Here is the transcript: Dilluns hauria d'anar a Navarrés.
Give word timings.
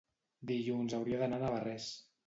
Dilluns 0.51 0.97
hauria 1.01 1.21
d'anar 1.23 1.41
a 1.41 1.45
Navarrés. 1.47 1.89